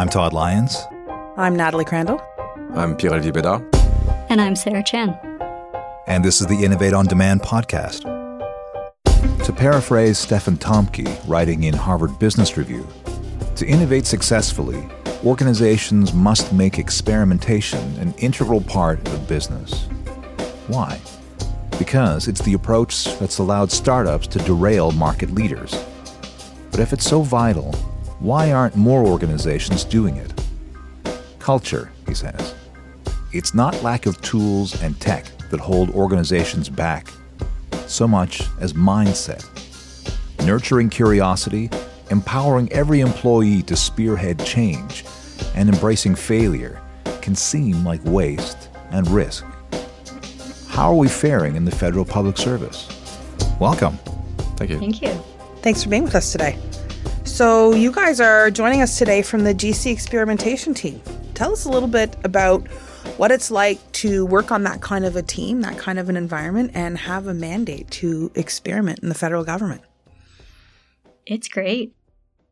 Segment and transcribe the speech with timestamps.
[0.00, 0.78] I'm Todd Lyons.
[1.36, 2.22] I'm Natalie Crandall.
[2.72, 3.62] I'm Pierre-Olivier Bédard.
[4.30, 5.10] And I'm Sarah Chan.
[6.06, 8.04] And this is the Innovate on Demand podcast.
[9.44, 12.88] To paraphrase Stephen Thomke, writing in Harvard Business Review,
[13.56, 14.88] to innovate successfully,
[15.22, 19.84] organizations must make experimentation an integral part of business.
[20.68, 20.98] Why?
[21.78, 25.74] Because it's the approach that's allowed startups to derail market leaders.
[26.70, 27.74] But if it's so vital,
[28.20, 30.32] why aren't more organizations doing it?
[31.38, 32.54] Culture, he says.
[33.32, 37.08] It's not lack of tools and tech that hold organizations back,
[37.86, 39.46] so much as mindset.
[40.44, 41.70] Nurturing curiosity,
[42.10, 45.04] empowering every employee to spearhead change,
[45.54, 46.80] and embracing failure
[47.22, 49.46] can seem like waste and risk.
[50.68, 52.86] How are we faring in the federal public service?
[53.58, 53.96] Welcome.
[54.56, 54.78] Thank you.
[54.78, 55.12] Thank you.
[55.62, 56.58] Thanks for being with us today.
[57.40, 61.00] So, you guys are joining us today from the GC experimentation team.
[61.32, 62.68] Tell us a little bit about
[63.16, 66.18] what it's like to work on that kind of a team, that kind of an
[66.18, 69.80] environment, and have a mandate to experiment in the federal government.
[71.24, 71.94] It's great.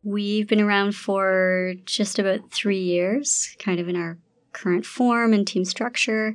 [0.05, 4.17] We've been around for just about three years, kind of in our
[4.55, 6.35] current form and team structure.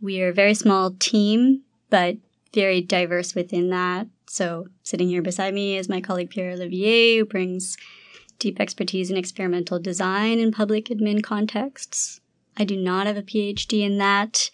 [0.00, 2.16] We are a very small team, but
[2.54, 4.06] very diverse within that.
[4.26, 7.76] So, sitting here beside me is my colleague Pierre Olivier, who brings
[8.38, 12.20] deep expertise in experimental design in public admin contexts.
[12.56, 14.50] I do not have a PhD in that,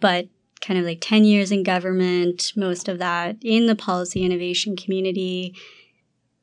[0.00, 0.28] but
[0.60, 5.54] kind of like 10 years in government, most of that in the policy innovation community.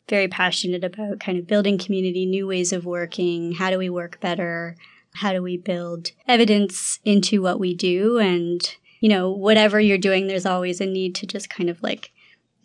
[0.10, 3.54] Very passionate about kind of building community, new ways of working.
[3.54, 4.76] How do we work better?
[5.16, 8.18] How do we build evidence into what we do?
[8.18, 8.62] And,
[9.02, 12.12] you know, whatever you're doing, there's always a need to just kind of like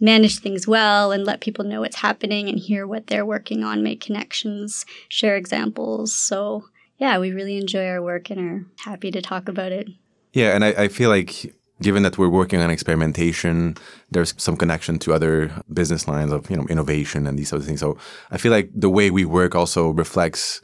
[0.01, 3.83] manage things well and let people know what's happening and hear what they're working on,
[3.83, 6.15] make connections, share examples.
[6.15, 6.67] So,
[6.99, 9.89] yeah, we really enjoy our work and are happy to talk about it.
[10.33, 13.77] Yeah, and I, I feel like given that we're working on experimentation,
[14.11, 17.81] there's some connection to other business lines of you know innovation and these other things.
[17.81, 17.97] So
[18.31, 20.61] I feel like the way we work also reflects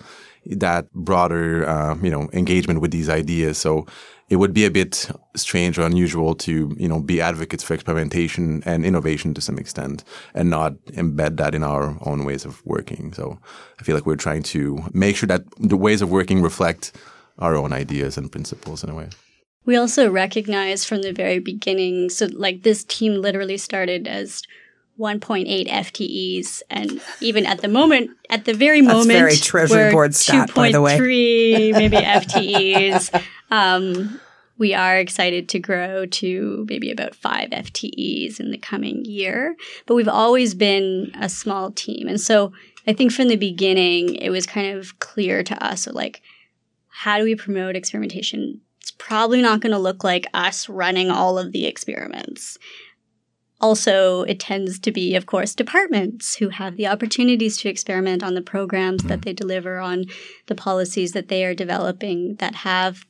[0.47, 3.57] that broader uh, you know engagement with these ideas.
[3.57, 3.87] So
[4.33, 8.63] it would be a bit strange or unusual to you know be advocates for experimentation
[8.65, 10.05] and innovation to some extent
[10.35, 10.73] and not
[11.03, 13.13] embed that in our own ways of working.
[13.13, 13.39] So
[13.79, 16.93] I feel like we're trying to make sure that the ways of working reflect
[17.41, 19.11] our own ideas and principles in a way.
[19.67, 24.43] We also recognize from the very beginning, so like this team literally started as
[25.03, 29.91] 1.8 FTEs, and even at the moment, at the very That's moment, very Treasury we're
[29.91, 30.97] Board stat, by the way.
[30.97, 33.23] 2.3 maybe FTEs.
[33.51, 34.21] Um,
[34.59, 39.97] we are excited to grow to maybe about five FTEs in the coming year, but
[39.97, 42.53] we've always been a small team, and so
[42.87, 46.23] I think from the beginning it was kind of clear to us, so like,
[46.89, 51.39] how do we promote experimentation it's probably not going to look like us running all
[51.39, 52.59] of the experiments.
[53.63, 58.35] Also, it tends to be, of course, departments who have the opportunities to experiment on
[58.35, 59.25] the programs that mm.
[59.25, 60.05] they deliver, on
[60.47, 63.07] the policies that they are developing that have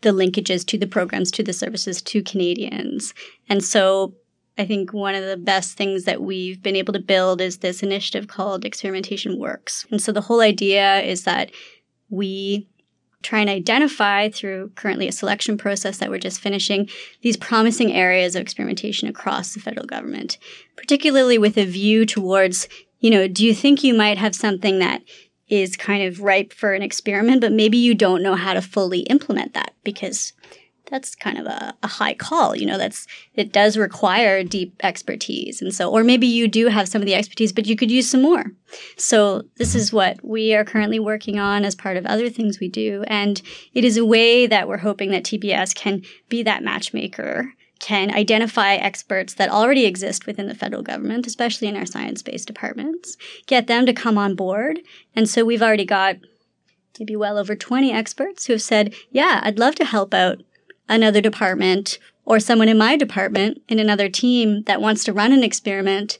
[0.00, 3.14] the linkages to the programs, to the services, to Canadians.
[3.48, 4.14] And so
[4.58, 7.82] I think one of the best things that we've been able to build is this
[7.82, 9.86] initiative called Experimentation Works.
[9.90, 11.52] And so the whole idea is that
[12.10, 12.68] we
[13.22, 16.88] try and identify through currently a selection process that we're just finishing
[17.22, 20.38] these promising areas of experimentation across the federal government,
[20.76, 22.68] particularly with a view towards,
[23.00, 25.02] you know, do you think you might have something that
[25.48, 29.00] is kind of ripe for an experiment, but maybe you don't know how to fully
[29.00, 30.32] implement that because
[30.86, 32.56] that's kind of a, a, high call.
[32.56, 36.88] You know, that's it does require deep expertise, and so, or maybe you do have
[36.88, 38.44] some of the expertise, but you could use some more.
[38.96, 42.68] So this is what we are currently working on as part of other things we
[42.68, 43.40] do, and
[43.74, 47.52] it is a way that we're hoping that TBS can be that matchmaker.
[47.78, 52.46] Can identify experts that already exist within the federal government, especially in our science based
[52.46, 53.16] departments,
[53.46, 54.78] get them to come on board.
[55.16, 56.18] And so we've already got
[57.00, 60.42] maybe well over 20 experts who have said, Yeah, I'd love to help out
[60.94, 65.42] another department or someone in my department in another team that wants to run an
[65.42, 66.18] experiment,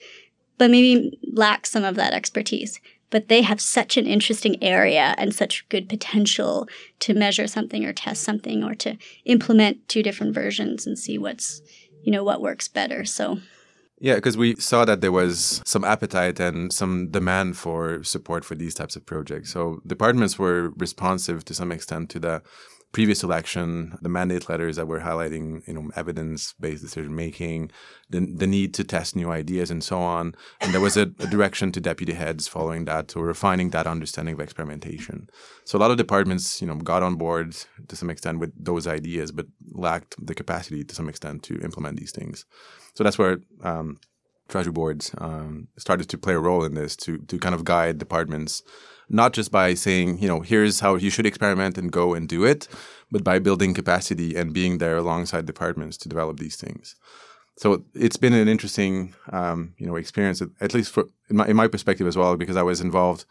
[0.59, 2.81] but maybe lacks some of that expertise.
[3.11, 6.67] But they have such an interesting area and such good potential
[7.01, 8.97] to measure something or test something or to
[9.27, 11.61] implement two different versions and see what's,
[12.03, 13.05] you know, what works better.
[13.05, 13.39] So
[14.01, 18.57] yeah, because we saw that there was some appetite and some demand for support for
[18.57, 19.53] these types of projects.
[19.53, 22.43] So departments were responsive to some extent to the
[22.93, 27.71] previous election, the mandate letters that were highlighting, you know, evidence-based decision making,
[28.11, 30.35] the, the need to test new ideas and so on.
[30.61, 34.35] And there was a, a direction to deputy heads following that, to refining that understanding
[34.35, 35.29] of experimentation.
[35.65, 37.57] So a lot of departments, you know, got on board
[37.89, 41.99] to some extent with those ideas, but lacked the capacity to some extent to implement
[41.99, 42.45] these things.
[42.95, 43.99] So that's where um,
[44.49, 47.97] treasury boards um, started to play a role in this to to kind of guide
[47.97, 48.63] departments
[49.13, 52.45] not just by saying, you know, here's how you should experiment and go and do
[52.45, 52.67] it,
[53.11, 56.97] but by building capacity and being there alongside departments to develop these things.
[57.59, 61.57] So it's been an interesting, um, you know, experience, at least for in my, in
[61.57, 63.27] my perspective as well, because I was involved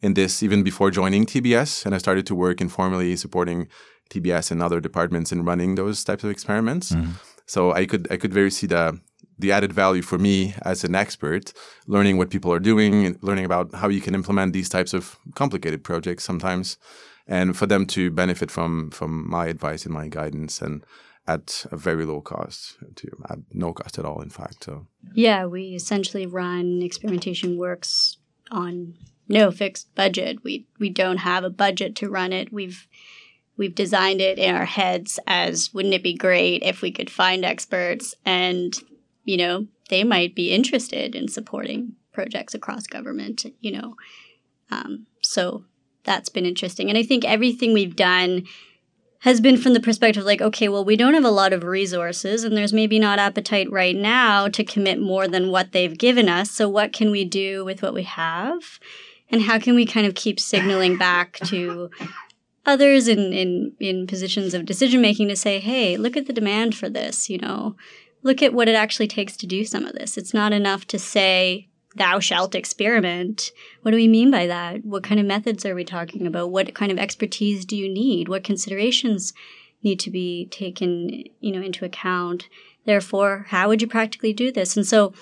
[0.00, 3.68] in this even before joining TBS, and I started to work informally supporting
[4.10, 6.92] TBS and other departments in running those types of experiments.
[6.92, 7.12] Mm-hmm.
[7.46, 8.98] So I could I could very see the
[9.38, 11.52] the added value for me as an expert,
[11.86, 15.84] learning what people are doing, learning about how you can implement these types of complicated
[15.84, 16.78] projects sometimes,
[17.26, 20.84] and for them to benefit from from my advice and my guidance and
[21.28, 24.86] at a very low cost to at no cost at all in fact so.
[25.14, 28.18] Yeah we essentially run experimentation works
[28.50, 28.94] on
[29.28, 30.42] no fixed budget.
[30.44, 32.52] We we don't have a budget to run it.
[32.52, 32.86] We've
[33.56, 37.44] we've designed it in our heads as wouldn't it be great if we could find
[37.44, 38.78] experts and
[39.26, 43.94] you know, they might be interested in supporting projects across government, you know.
[44.70, 45.64] Um, so
[46.04, 46.88] that's been interesting.
[46.88, 48.44] And I think everything we've done
[49.20, 52.44] has been from the perspective like, okay, well, we don't have a lot of resources
[52.44, 56.50] and there's maybe not appetite right now to commit more than what they've given us.
[56.50, 58.78] So what can we do with what we have?
[59.28, 61.90] And how can we kind of keep signaling back to
[62.64, 66.74] others in, in, in positions of decision making to say, hey, look at the demand
[66.76, 67.76] for this, you know,
[68.26, 70.18] look at what it actually takes to do some of this.
[70.18, 73.52] It's not enough to say, thou shalt experiment.
[73.82, 74.84] What do we mean by that?
[74.84, 76.50] What kind of methods are we talking about?
[76.50, 78.28] What kind of expertise do you need?
[78.28, 79.32] What considerations
[79.82, 82.48] need to be taken, you know, into account?
[82.84, 84.76] Therefore, how would you practically do this?
[84.76, 85.14] And so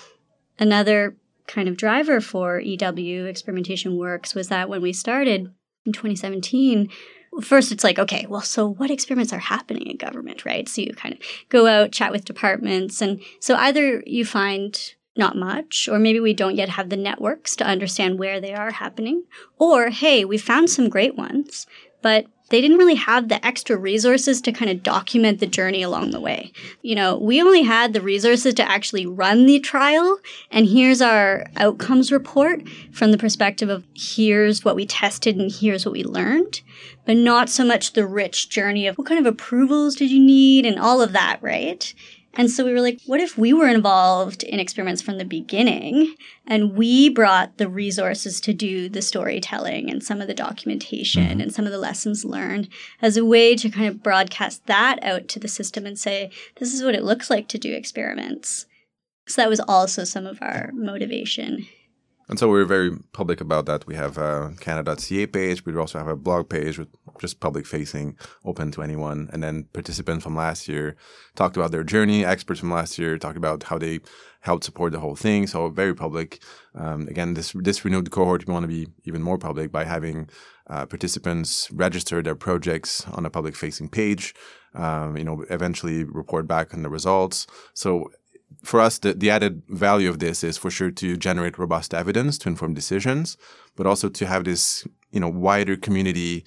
[0.58, 1.16] another
[1.46, 5.52] kind of driver for EW experimentation works was that when we started
[5.84, 6.88] in 2017,
[7.42, 10.68] first it's like okay well so what experiments are happening in government right?
[10.68, 14.78] So you kind of go out chat with departments and so either you find
[15.16, 18.72] not much or maybe we don't yet have the networks to understand where they are
[18.72, 19.24] happening
[19.58, 21.66] or hey we found some great ones
[22.02, 26.12] but they didn't really have the extra resources to kind of document the journey along
[26.12, 26.52] the way.
[26.82, 30.20] You know, we only had the resources to actually run the trial,
[30.52, 32.62] and here's our outcomes report
[32.92, 36.60] from the perspective of here's what we tested and here's what we learned
[37.04, 40.64] but not so much the rich journey of what kind of approvals did you need
[40.64, 41.94] and all of that, right?
[42.36, 46.16] And so we were like, what if we were involved in experiments from the beginning
[46.46, 51.40] and we brought the resources to do the storytelling and some of the documentation mm-hmm.
[51.40, 52.68] and some of the lessons learned
[53.00, 56.74] as a way to kind of broadcast that out to the system and say, this
[56.74, 58.66] is what it looks like to do experiments.
[59.26, 61.66] So that was also some of our motivation
[62.28, 63.86] and so we're very public about that.
[63.86, 65.64] We have a Canada.ca page.
[65.66, 66.88] We also have a blog page with
[67.20, 69.28] just public facing, open to anyone.
[69.32, 70.96] And then participants from last year
[71.34, 72.24] talked about their journey.
[72.24, 74.00] Experts from last year talked about how they
[74.40, 75.46] helped support the whole thing.
[75.46, 76.42] So very public.
[76.74, 80.30] Um, again, this this renewed cohort, we want to be even more public by having
[80.68, 84.34] uh, participants register their projects on a public facing page.
[84.74, 87.46] Um, you know, eventually report back on the results.
[87.74, 88.10] So
[88.62, 92.38] for us, the, the added value of this is for sure to generate robust evidence
[92.38, 93.36] to inform decisions,
[93.76, 96.44] but also to have this, you know, wider community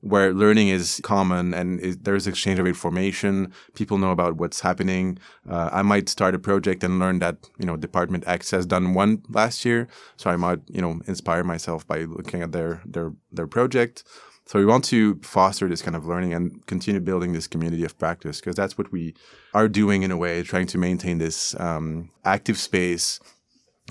[0.00, 3.52] where learning is common and it, there's exchange of information.
[3.74, 5.18] People know about what's happening.
[5.48, 8.94] Uh, I might start a project and learn that, you know, Department X has done
[8.94, 9.88] one last year.
[10.16, 14.04] So I might, you know, inspire myself by looking at their, their, their project.
[14.46, 17.98] So we want to foster this kind of learning and continue building this community of
[17.98, 19.14] practice because that's what we
[19.52, 23.18] are doing in a way, trying to maintain this um, active space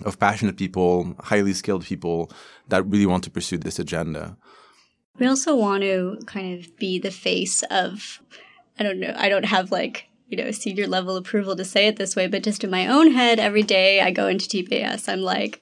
[0.06, 2.32] of passionate people, highly skilled people
[2.70, 4.38] that really want to pursue this agenda.
[5.20, 8.22] We also want to kind of be the face of,
[8.80, 11.98] I don't know, I don't have like, you know, senior level approval to say it
[11.98, 15.22] this way, but just in my own head, every day I go into TBS, I'm
[15.22, 15.62] like,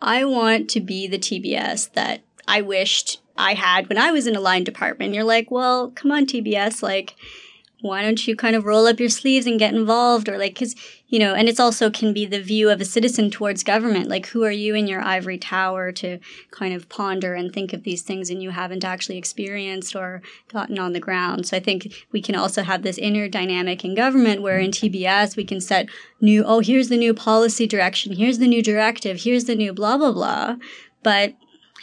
[0.00, 4.36] I want to be the TBS that I wished I had when I was in
[4.36, 5.14] a line department.
[5.14, 7.14] You're like, well, come on, TBS, like,
[7.80, 10.28] why don't you kind of roll up your sleeves and get involved?
[10.28, 10.74] Or like, cause,
[11.08, 14.08] you know, and it's also can be the view of a citizen towards government.
[14.08, 16.18] Like, who are you in your ivory tower to
[16.50, 20.78] kind of ponder and think of these things and you haven't actually experienced or gotten
[20.78, 21.46] on the ground?
[21.46, 25.36] So I think we can also have this inner dynamic in government where in TBS
[25.36, 25.88] we can set
[26.20, 28.14] new, oh, here's the new policy direction.
[28.14, 29.20] Here's the new directive.
[29.20, 30.56] Here's the new blah, blah, blah.
[31.02, 31.34] But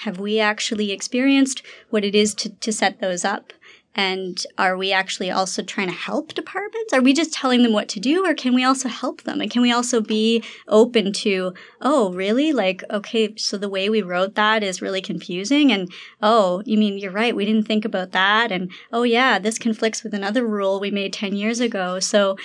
[0.03, 3.53] have we actually experienced what it is to, to set those up?
[3.95, 6.93] And are we actually also trying to help departments?
[6.93, 9.39] Are we just telling them what to do or can we also help them?
[9.39, 12.51] And can we also be open to, oh, really?
[12.51, 15.71] Like, okay, so the way we wrote that is really confusing.
[15.71, 15.91] And
[16.23, 17.35] oh, you mean you're right.
[17.35, 18.51] We didn't think about that.
[18.51, 21.99] And oh, yeah, this conflicts with another rule we made 10 years ago.
[21.99, 22.35] So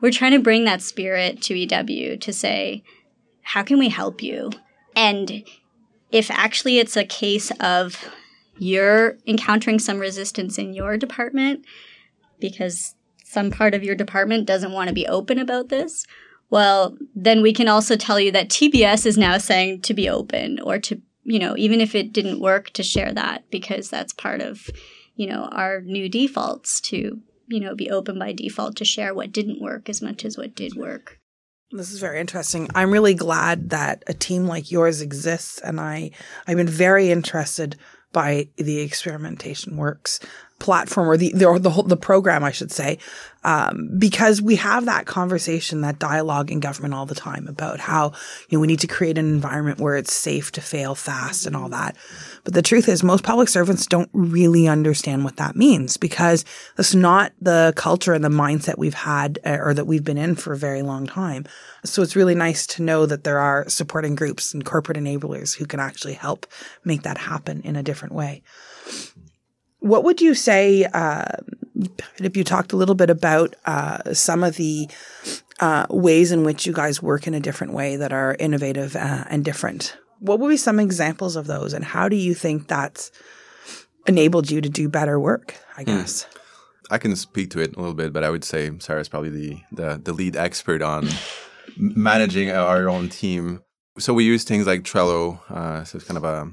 [0.00, 2.82] we're trying to bring that spirit to EW to say,
[3.42, 4.50] how can we help you?
[4.96, 5.44] And
[6.12, 8.12] if actually it's a case of
[8.58, 11.64] you're encountering some resistance in your department
[12.38, 16.06] because some part of your department doesn't want to be open about this,
[16.50, 20.60] well, then we can also tell you that TBS is now saying to be open
[20.60, 24.42] or to, you know, even if it didn't work, to share that because that's part
[24.42, 24.68] of,
[25.16, 29.32] you know, our new defaults to, you know, be open by default to share what
[29.32, 31.18] didn't work as much as what did work.
[31.72, 32.68] This is very interesting.
[32.74, 36.10] I'm really glad that a team like yours exists, and I
[36.46, 37.76] I've been very interested
[38.12, 40.20] by the experimentation works
[40.62, 42.98] platform or the the the, whole, the program I should say
[43.44, 48.12] um, because we have that conversation that dialogue in government all the time about how
[48.48, 51.56] you know we need to create an environment where it's safe to fail fast and
[51.56, 51.96] all that.
[52.44, 56.44] But the truth is most public servants don't really understand what that means because
[56.76, 60.36] that's not the culture and the mindset we've had uh, or that we've been in
[60.36, 61.44] for a very long time.
[61.84, 65.66] So it's really nice to know that there are supporting groups and corporate enablers who
[65.66, 66.46] can actually help
[66.84, 68.42] make that happen in a different way
[69.82, 71.24] what would you say uh,
[72.18, 74.88] if you talked a little bit about uh, some of the
[75.60, 79.24] uh, ways in which you guys work in a different way that are innovative uh,
[79.28, 79.96] and different?
[80.20, 83.10] What would be some examples of those, and how do you think that's
[84.06, 85.56] enabled you to do better work?
[85.76, 85.90] I hmm.
[85.90, 86.24] guess.
[86.24, 86.38] Mm.
[86.90, 89.60] I can speak to it a little bit, but I would say Sarah's probably the
[89.72, 91.08] the, the lead expert on
[91.76, 93.62] managing our own team.
[93.98, 95.40] So we use things like Trello.
[95.50, 96.52] Uh, so it's kind of a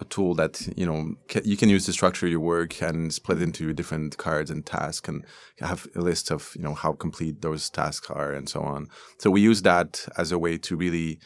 [0.00, 3.40] a tool that you know ca- you can use to structure your work and split
[3.40, 5.24] into different cards and tasks and
[5.60, 8.88] have a list of you know how complete those tasks are and so on.
[9.18, 11.18] So we use that as a way to really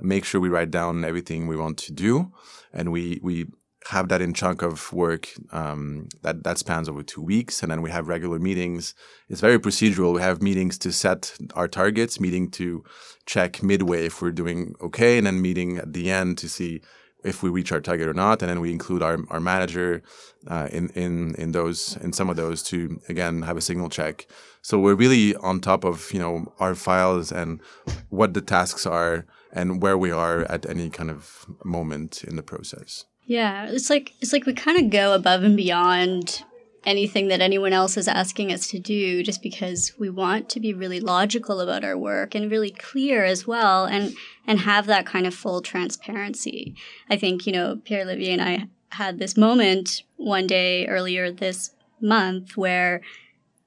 [0.00, 2.32] make sure we write down everything we want to do,
[2.72, 3.46] and we we
[3.90, 7.82] have that in chunk of work um, that that spans over two weeks, and then
[7.82, 8.94] we have regular meetings.
[9.28, 10.14] It's very procedural.
[10.14, 12.82] We have meetings to set our targets, meeting to
[13.26, 16.82] check midway if we're doing okay, and then meeting at the end to see
[17.26, 20.02] if we reach our target or not, and then we include our, our manager
[20.48, 24.26] uh, in in in those in some of those to again have a signal check.
[24.62, 27.60] So we're really on top of you know our files and
[28.08, 32.42] what the tasks are and where we are at any kind of moment in the
[32.42, 33.04] process.
[33.26, 36.44] Yeah, it's like it's like we kind of go above and beyond
[36.86, 40.72] anything that anyone else is asking us to do just because we want to be
[40.72, 44.14] really logical about our work and really clear as well and
[44.46, 46.76] and have that kind of full transparency.
[47.10, 51.70] I think, you know, Pierre Olivier and I had this moment one day earlier this
[52.00, 53.02] month where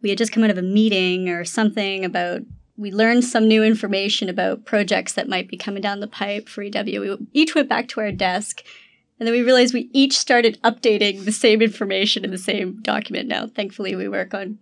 [0.02, 2.42] we had just come out of a meeting or something about
[2.78, 6.64] we learned some new information about projects that might be coming down the pipe for
[6.64, 7.02] EW.
[7.02, 8.64] We each went back to our desk
[9.20, 13.28] and then we realized we each started updating the same information in the same document.
[13.28, 14.60] Now, thankfully, we work on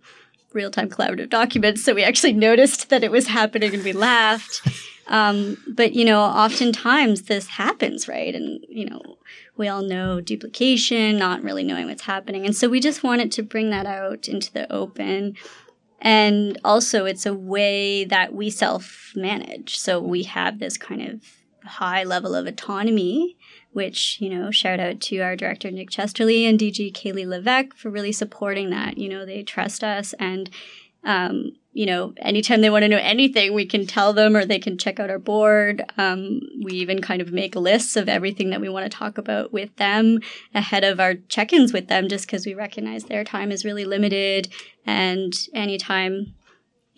[0.52, 4.60] real time collaborative documents, so we actually noticed that it was happening and we laughed.
[5.10, 8.34] Um, but, you know, oftentimes this happens, right?
[8.34, 9.00] And, you know,
[9.56, 12.44] we all know duplication, not really knowing what's happening.
[12.44, 15.34] And so we just wanted to bring that out into the open.
[16.00, 19.78] And also, it's a way that we self manage.
[19.78, 21.22] So we have this kind of
[21.64, 23.36] high level of autonomy
[23.72, 27.90] which, you know, shout out to our director, Nick Chesterly, and DG Kaylee Levesque for
[27.90, 28.98] really supporting that.
[28.98, 30.50] You know, they trust us and,
[31.04, 34.58] um, you know, anytime they want to know anything, we can tell them or they
[34.58, 35.84] can check out our board.
[35.96, 39.52] Um, we even kind of make lists of everything that we want to talk about
[39.52, 40.18] with them
[40.54, 43.84] ahead of our check ins with them, just because we recognize their time is really
[43.84, 44.48] limited.
[44.86, 46.34] And anytime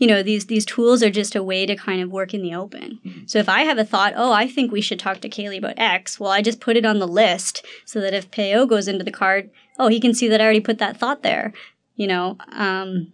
[0.01, 2.55] you know these these tools are just a way to kind of work in the
[2.55, 2.99] open.
[3.07, 3.27] Mm-hmm.
[3.27, 5.79] so if i have a thought oh i think we should talk to kaylee about
[5.79, 9.05] x well i just put it on the list so that if peo goes into
[9.05, 11.53] the card oh he can see that i already put that thought there
[12.01, 12.39] you know?
[12.53, 13.13] Um,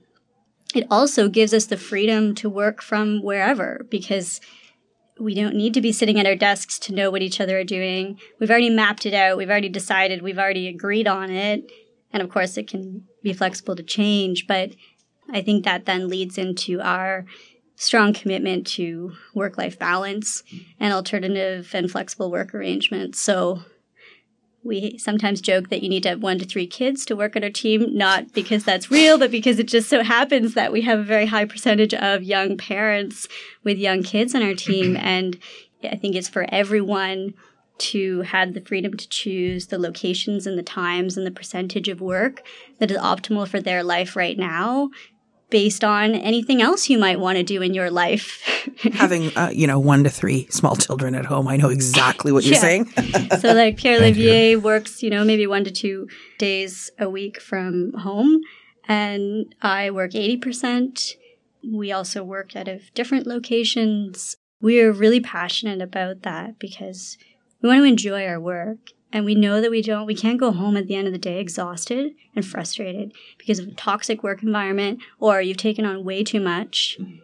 [0.73, 4.41] it also gives us the freedom to work from wherever because
[5.19, 7.65] we don't need to be sitting at our desks to know what each other are
[7.65, 8.17] doing.
[8.39, 9.39] We've already mapped it out.
[9.39, 10.23] We've already decided.
[10.23, 11.69] We've already agreed on it.
[12.13, 14.71] And of course it can be flexible to change but
[15.31, 17.25] I think that then leads into our
[17.77, 20.43] strong commitment to work life balance
[20.81, 23.21] and alternative and flexible work arrangements.
[23.21, 23.63] So
[24.67, 27.45] we sometimes joke that you need to have one to three kids to work on
[27.45, 30.99] our team, not because that's real, but because it just so happens that we have
[30.99, 33.29] a very high percentage of young parents
[33.63, 34.97] with young kids on our team.
[35.07, 35.39] And
[35.85, 37.35] I think it's for everyone
[37.79, 42.01] to have the freedom to choose the locations and the times and the percentage of
[42.01, 42.43] work
[42.79, 44.91] that is optimal for their life right now
[45.51, 48.43] based on anything else you might want to do in your life.
[48.95, 52.45] Having, uh, you know, one to three small children at home, I know exactly what
[52.45, 52.87] you're saying.
[53.41, 57.93] so, like Pierre Olivier works, you know, maybe one to two days a week from
[57.95, 58.41] home,
[58.89, 61.15] and I work 80%.
[61.73, 64.37] We also work out of different locations.
[64.61, 67.19] We're really passionate about that because
[67.61, 70.53] we want to enjoy our work and we know that we don't we can't go
[70.53, 74.43] home at the end of the day exhausted and frustrated because of a toxic work
[74.43, 76.99] environment or you've taken on way too much.
[77.01, 77.21] Mm-hmm.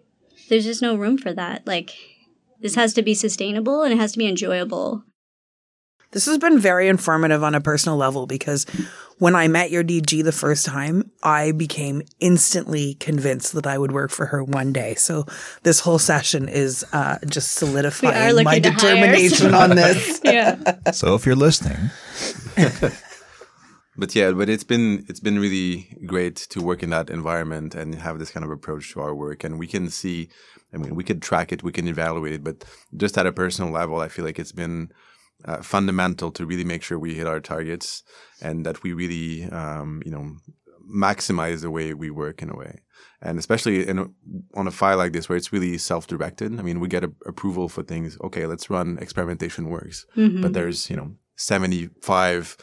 [0.49, 1.67] There's just no room for that.
[1.67, 1.91] Like
[2.63, 5.05] this has to be sustainable and it has to be enjoyable
[6.13, 8.65] this has been very informative on a personal level because
[9.19, 13.93] when I met your DG the first time, I became instantly convinced that I would
[13.93, 14.95] work for her one day.
[14.95, 15.27] So
[15.63, 20.21] this whole session is uh, just solidifying my determination on this.
[20.23, 20.91] yeah.
[20.93, 21.91] So if you're listening.
[23.97, 27.95] but yeah, but it's been it's been really great to work in that environment and
[27.95, 30.29] have this kind of approach to our work, and we can see.
[30.75, 32.65] I mean, we could track it, we can evaluate it, but
[32.97, 34.91] just at a personal level, I feel like it's been
[35.45, 38.03] uh, fundamental to really make sure we hit our targets
[38.41, 40.37] and that we really, um, you know,
[40.93, 42.81] maximize the way we work in a way.
[43.21, 44.07] And especially in a,
[44.55, 46.59] on a file like this where it's really self-directed.
[46.59, 48.19] I mean, we get a, approval for things.
[48.23, 50.43] Okay, let's run experimentation works, mm-hmm.
[50.43, 52.57] but there's you know 75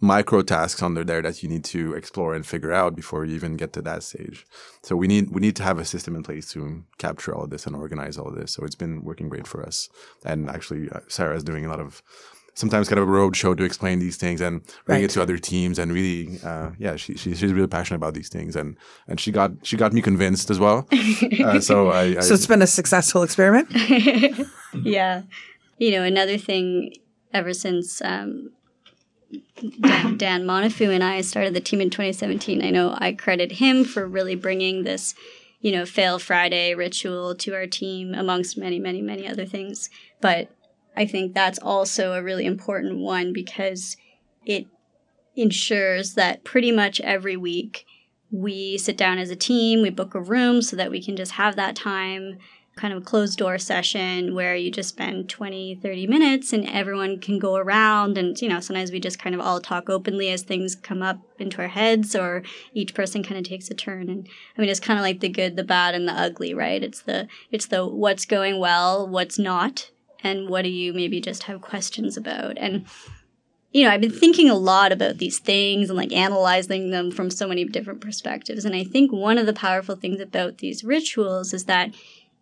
[0.00, 3.56] micro tasks under there that you need to explore and figure out before you even
[3.56, 4.46] get to that stage.
[4.82, 7.50] So we need we need to have a system in place to capture all of
[7.50, 8.52] this and organize all of this.
[8.52, 9.88] So it's been working great for us.
[10.24, 12.02] And actually, uh, Sarah is doing a lot of
[12.54, 15.04] sometimes kind of a roadshow to explain these things and bring right.
[15.04, 18.28] it to other teams and really uh, yeah she, she, she's really passionate about these
[18.28, 18.76] things and
[19.06, 20.86] and she got she got me convinced as well
[21.44, 23.68] uh, so I, I, so it's been a successful experiment
[24.82, 25.22] yeah
[25.78, 26.92] you know another thing
[27.32, 28.50] ever since um,
[29.80, 32.64] Dan, Dan and I started the team in 2017.
[32.64, 35.14] I know I credit him for really bringing this,
[35.60, 39.90] you know, Fail Friday ritual to our team, amongst many, many, many other things.
[40.20, 40.50] But
[40.96, 43.96] I think that's also a really important one because
[44.44, 44.66] it
[45.36, 47.86] ensures that pretty much every week
[48.30, 51.32] we sit down as a team, we book a room so that we can just
[51.32, 52.38] have that time
[52.76, 57.38] kind of closed door session where you just spend 20, 30 minutes and everyone can
[57.38, 58.16] go around.
[58.16, 61.18] And, you know, sometimes we just kind of all talk openly as things come up
[61.38, 64.08] into our heads or each person kind of takes a turn.
[64.08, 66.82] And I mean, it's kind of like the good, the bad, and the ugly, right?
[66.82, 69.90] It's the, it's the what's going well, what's not,
[70.22, 72.56] and what do you maybe just have questions about.
[72.56, 72.86] And,
[73.72, 77.30] you know, I've been thinking a lot about these things and like analyzing them from
[77.30, 78.64] so many different perspectives.
[78.64, 81.94] And I think one of the powerful things about these rituals is that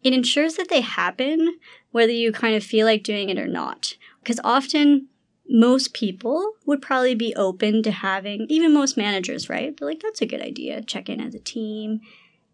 [0.02, 1.58] it ensures that they happen
[1.90, 3.94] whether you kind of feel like doing it or not.
[4.22, 5.08] Because often,
[5.48, 9.74] most people would probably be open to having, even most managers, right?
[9.76, 12.00] They're like, that's a good idea, check in as a team.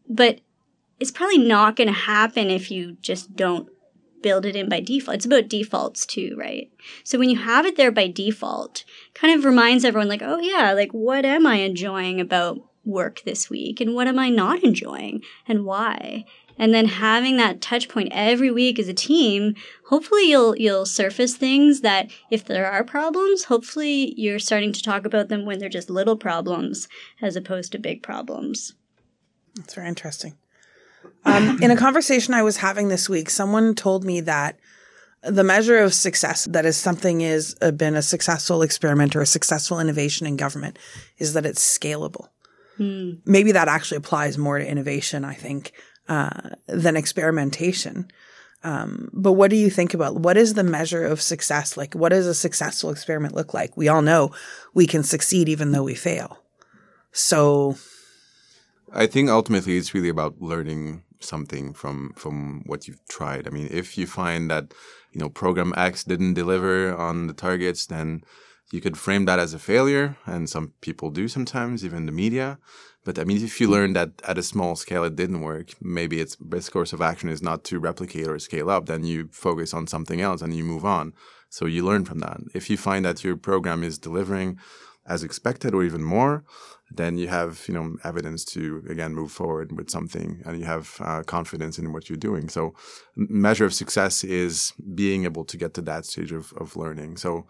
[0.09, 0.41] But
[1.01, 3.69] it's probably not going to happen if you just don't
[4.23, 5.17] build it in by default.
[5.17, 6.71] It's about defaults too, right?
[7.03, 10.73] So when you have it there by default, kind of reminds everyone like, oh yeah,
[10.73, 15.23] like what am I enjoying about work this week and what am I not enjoying
[15.49, 16.25] and why?
[16.59, 19.55] And then having that touch point every week as a team
[19.89, 25.05] hopefully you'll you'll surface things that if there are problems hopefully you're starting to talk
[25.05, 26.89] about them when they're just little problems
[27.21, 28.75] as opposed to big problems.
[29.57, 30.37] That's very interesting.
[31.27, 34.59] Um, in a conversation i was having this week someone told me that
[35.23, 39.27] the measure of success that is something is uh, been a successful experiment or a
[39.27, 40.79] successful innovation in government
[41.19, 42.29] is that it's scalable.
[42.77, 43.13] Hmm.
[43.25, 45.73] maybe that actually applies more to innovation i think
[46.09, 48.11] uh, than experimentation.
[48.63, 51.77] Um, but what do you think about what is the measure of success?
[51.77, 53.77] Like, what does a successful experiment look like?
[53.77, 54.33] We all know
[54.73, 56.39] we can succeed even though we fail.
[57.13, 57.77] So,
[58.93, 63.47] I think ultimately it's really about learning something from from what you've tried.
[63.47, 64.73] I mean, if you find that
[65.13, 68.25] you know program X didn't deliver on the targets, then
[68.73, 72.59] you could frame that as a failure, and some people do sometimes, even the media.
[73.05, 76.21] But I mean, if you learn that at a small scale it didn't work, maybe
[76.21, 79.75] its best course of action is not to replicate or scale up, then you focus
[79.75, 81.13] on something else and you move on.
[81.51, 82.41] So you learn from that.
[82.55, 84.59] If you find that your program is delivering
[85.07, 86.45] as expected or even more,
[86.91, 90.97] then you have you know evidence to again move forward with something and you have
[91.01, 92.75] uh, confidence in what you're doing so
[93.17, 97.47] measure of success is being able to get to that stage of, of learning so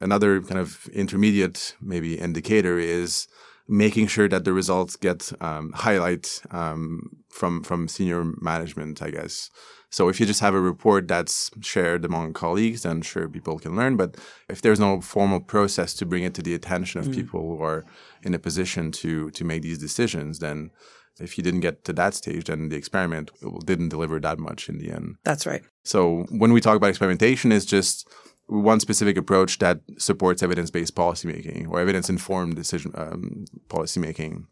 [0.00, 3.28] another kind of intermediate maybe indicator is
[3.68, 9.50] making sure that the results get um, highlight um, from from senior management, I guess.
[9.90, 13.76] So if you just have a report that's shared among colleagues, then sure people can
[13.76, 13.96] learn.
[13.96, 14.16] But
[14.48, 17.14] if there's no formal process to bring it to the attention of mm.
[17.14, 17.84] people who are
[18.22, 20.70] in a position to to make these decisions, then
[21.18, 23.30] if you didn't get to that stage, then the experiment
[23.64, 25.16] didn't deliver that much in the end.
[25.24, 25.62] That's right.
[25.84, 28.08] So when we talk about experimentation, it's just
[28.46, 34.46] one specific approach that supports evidence-based policymaking or evidence-informed decision um, policymaking.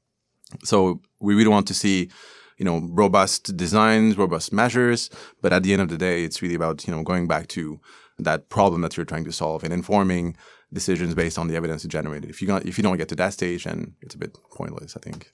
[0.64, 2.10] So we really want to see,
[2.58, 6.54] you know, robust designs, robust measures, but at the end of the day, it's really
[6.54, 7.80] about you know going back to
[8.18, 10.36] that problem that you're trying to solve and informing
[10.72, 12.30] decisions based on the evidence you generated.
[12.30, 14.96] If you got, if you don't get to that stage, then it's a bit pointless,
[14.96, 15.32] I think.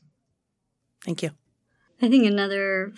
[1.05, 1.31] Thank you.
[2.03, 2.93] I think another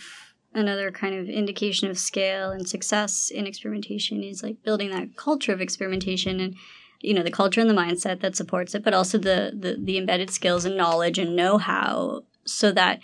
[0.55, 5.53] another kind of indication of scale and success in experimentation is like building that culture
[5.53, 6.55] of experimentation and
[7.01, 9.99] you know the culture and the mindset that supports it but also the the, the
[9.99, 13.01] embedded skills and knowledge and know-how so that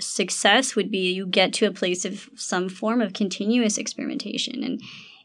[0.00, 4.64] success would be you get to a place of some form of continuous experimentation.
[4.64, 4.80] And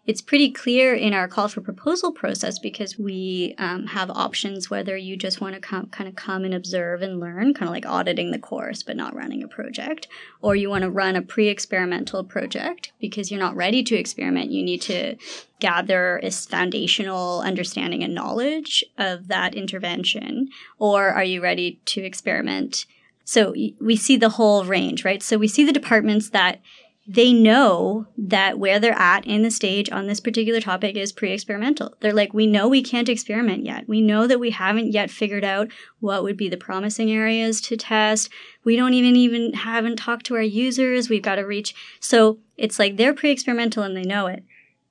[0.08, 4.96] it's pretty clear in our call for proposal process because we um, have options whether
[4.96, 8.30] you just want to kind of come and observe and learn, kind of like auditing
[8.32, 10.08] the course but not running a project,
[10.42, 14.52] or you want to run a pre experimental project because you're not ready to experiment.
[14.52, 15.16] You need to
[15.60, 22.86] gather a foundational understanding and knowledge of that intervention, or are you ready to experiment?
[23.28, 25.24] So we see the whole range, right?
[25.24, 26.62] So we see the departments that
[27.08, 31.94] they know that where they're at in the stage on this particular topic is pre-experimental.
[32.00, 33.88] They're like, we know we can't experiment yet.
[33.88, 37.78] We know that we haven't yet figured out what would be the promising areas to
[37.78, 38.30] test.
[38.64, 41.08] We don't even even haven't talked to our users.
[41.08, 41.76] We've got to reach.
[42.00, 44.44] So it's like they're pre-experimental and they know it.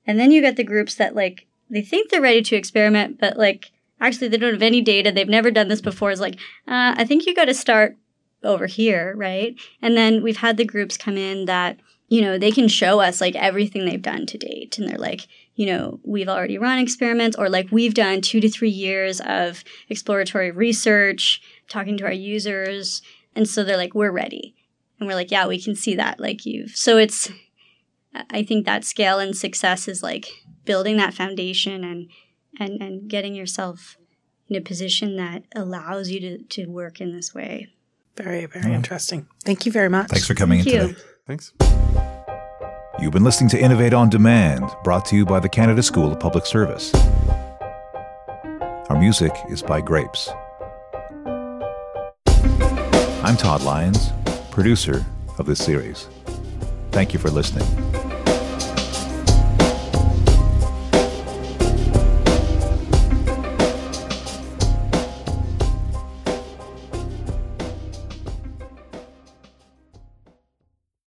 [0.07, 3.35] And then you get the groups that like they think they're ready to experiment, but
[3.35, 5.11] like actually they don't have any data.
[5.11, 6.11] They've never done this before.
[6.11, 6.35] It's like,
[6.67, 7.97] uh, I think you got to start
[8.41, 9.55] over here, right?
[9.81, 13.19] And then we've had the groups come in that you know, they can show us
[13.19, 14.77] like everything they've done to date.
[14.77, 18.49] And they're like, you know, we've already run experiments or like we've done two to
[18.49, 23.01] three years of exploratory research, talking to our users.
[23.35, 24.55] And so they're like, we're ready.
[24.99, 26.19] And we're like, yeah, we can see that.
[26.19, 27.31] Like you've, so it's,
[28.29, 30.27] I think that scale and success is like
[30.63, 32.09] building that foundation and,
[32.59, 33.97] and, and getting yourself
[34.47, 37.69] in a position that allows you to, to work in this way.
[38.15, 38.75] Very, very yeah.
[38.75, 39.27] interesting.
[39.43, 40.09] Thank you very much.
[40.09, 40.87] Thanks for coming Thank in you.
[40.93, 41.01] today.
[41.27, 41.53] Thanks.
[42.99, 46.19] You've been listening to Innovate on Demand, brought to you by the Canada School of
[46.19, 46.93] Public Service.
[48.89, 50.29] Our music is by Grapes.
[53.23, 54.11] I'm Todd Lyons,
[54.51, 55.03] producer
[55.39, 56.07] of this series.
[56.91, 57.65] Thank you for listening.